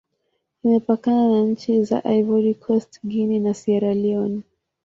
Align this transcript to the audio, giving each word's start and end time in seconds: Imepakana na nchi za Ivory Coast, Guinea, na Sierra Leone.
Imepakana 0.63 1.27
na 1.29 1.41
nchi 1.41 1.83
za 1.83 2.01
Ivory 2.03 2.53
Coast, 2.55 2.99
Guinea, 3.05 3.39
na 3.39 3.53
Sierra 3.53 3.93
Leone. 3.93 4.41